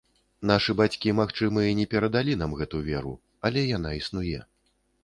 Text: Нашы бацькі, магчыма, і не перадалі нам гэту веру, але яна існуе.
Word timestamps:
Нашы 0.51 0.71
бацькі, 0.79 1.13
магчыма, 1.19 1.67
і 1.73 1.77
не 1.81 1.85
перадалі 1.93 2.33
нам 2.43 2.59
гэту 2.63 2.83
веру, 2.89 3.17
але 3.51 3.69
яна 3.79 3.95
існуе. 4.01 4.45